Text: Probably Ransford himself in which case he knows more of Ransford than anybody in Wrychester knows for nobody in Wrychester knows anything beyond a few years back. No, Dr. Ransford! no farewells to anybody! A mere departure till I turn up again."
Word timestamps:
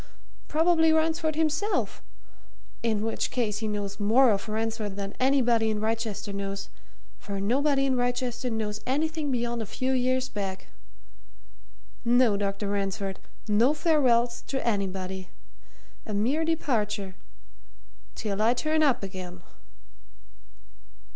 Probably 0.47 0.91
Ransford 0.91 1.35
himself 1.35 2.01
in 2.81 3.05
which 3.05 3.29
case 3.29 3.59
he 3.59 3.67
knows 3.67 3.99
more 3.99 4.31
of 4.31 4.49
Ransford 4.49 4.95
than 4.95 5.13
anybody 5.19 5.69
in 5.69 5.79
Wrychester 5.79 6.33
knows 6.33 6.69
for 7.19 7.39
nobody 7.39 7.85
in 7.85 7.95
Wrychester 7.95 8.49
knows 8.49 8.79
anything 8.87 9.29
beyond 9.29 9.61
a 9.61 9.67
few 9.67 9.91
years 9.91 10.27
back. 10.27 10.69
No, 12.03 12.35
Dr. 12.35 12.67
Ransford! 12.67 13.19
no 13.47 13.75
farewells 13.75 14.41
to 14.47 14.67
anybody! 14.67 15.29
A 16.07 16.15
mere 16.15 16.43
departure 16.45 17.13
till 18.15 18.41
I 18.41 18.55
turn 18.55 18.81
up 18.81 19.03
again." 19.03 19.43